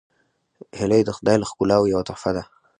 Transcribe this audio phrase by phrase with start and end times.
[0.79, 2.43] هیلۍ د خدای له ښکلاوو یوه تحفه ده